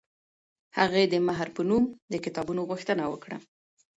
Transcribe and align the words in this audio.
هغې 0.77 1.03
د 1.09 1.15
مهر 1.27 1.47
په 1.55 1.61
نوم 1.69 1.83
د 2.11 2.13
کتابونو 2.25 2.61
غوښتنه 2.69 3.03
وکړه. 3.11 3.37